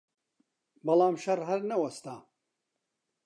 بەڵام 0.85 1.15
شەڕ 1.23 1.39
هەر 1.49 1.61
نەوەستا 1.69 2.15